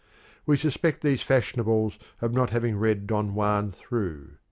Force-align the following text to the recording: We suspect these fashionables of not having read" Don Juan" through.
We 0.47 0.57
suspect 0.57 1.01
these 1.01 1.21
fashionables 1.21 1.99
of 2.21 2.33
not 2.33 2.49
having 2.49 2.75
read" 2.79 3.05
Don 3.05 3.35
Juan" 3.35 3.71
through. 3.71 4.29